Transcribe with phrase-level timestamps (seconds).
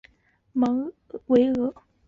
[0.53, 0.91] 芒
[1.27, 1.71] 维厄。